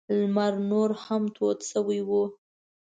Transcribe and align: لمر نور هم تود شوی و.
لمر 0.19 0.53
نور 0.69 0.89
هم 1.03 1.23
تود 1.35 1.57
شوی 1.69 1.99
و. 2.07 2.09